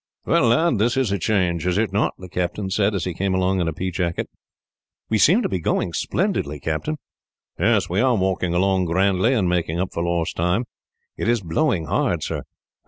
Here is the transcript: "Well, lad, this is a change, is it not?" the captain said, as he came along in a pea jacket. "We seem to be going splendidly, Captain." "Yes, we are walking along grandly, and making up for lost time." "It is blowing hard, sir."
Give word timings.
"Well, 0.25 0.45
lad, 0.47 0.79
this 0.79 0.97
is 0.97 1.11
a 1.11 1.19
change, 1.19 1.67
is 1.67 1.77
it 1.77 1.93
not?" 1.93 2.15
the 2.17 2.27
captain 2.27 2.71
said, 2.71 2.95
as 2.95 3.03
he 3.03 3.13
came 3.13 3.35
along 3.35 3.61
in 3.61 3.67
a 3.67 3.71
pea 3.73 3.91
jacket. 3.91 4.31
"We 5.11 5.19
seem 5.19 5.43
to 5.43 5.47
be 5.47 5.59
going 5.59 5.93
splendidly, 5.93 6.59
Captain." 6.59 6.97
"Yes, 7.59 7.87
we 7.87 8.01
are 8.01 8.17
walking 8.17 8.55
along 8.55 8.85
grandly, 8.85 9.35
and 9.35 9.47
making 9.47 9.79
up 9.79 9.93
for 9.93 10.01
lost 10.01 10.35
time." 10.35 10.65
"It 11.17 11.27
is 11.29 11.41
blowing 11.43 11.85
hard, 11.85 12.23
sir." 12.23 12.41